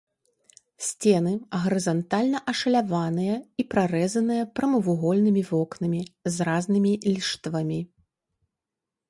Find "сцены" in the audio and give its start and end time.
0.85-1.33